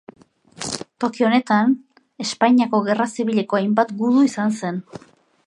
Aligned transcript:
Toki 1.03 1.27
honetan 1.27 1.75
Espainiako 2.25 2.81
Gerra 2.89 3.09
Zibileko 3.17 3.61
hainbat 3.61 3.95
gudu 4.03 4.27
izan 4.31 4.59
zen. 4.63 4.83